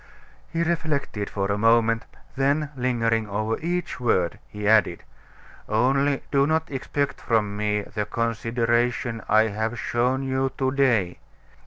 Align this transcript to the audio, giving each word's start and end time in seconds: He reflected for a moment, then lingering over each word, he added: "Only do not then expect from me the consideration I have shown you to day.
He 0.49 0.63
reflected 0.63 1.29
for 1.29 1.51
a 1.51 1.59
moment, 1.59 2.05
then 2.35 2.71
lingering 2.75 3.29
over 3.29 3.59
each 3.59 3.99
word, 3.99 4.39
he 4.47 4.67
added: 4.67 5.03
"Only 5.69 6.23
do 6.31 6.47
not 6.47 6.65
then 6.65 6.77
expect 6.77 7.21
from 7.21 7.55
me 7.55 7.83
the 7.83 8.05
consideration 8.07 9.21
I 9.29 9.49
have 9.49 9.77
shown 9.77 10.23
you 10.23 10.53
to 10.57 10.71
day. 10.71 11.19